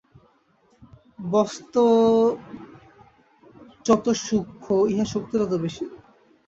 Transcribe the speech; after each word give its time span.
বস্তু 1.29 1.83
যত 3.85 4.05
সূক্ষ্ম, 4.25 4.67
ইহার 4.91 5.09
শক্তিও 5.13 5.39
ততই 5.41 5.59
বেশী। 5.63 5.83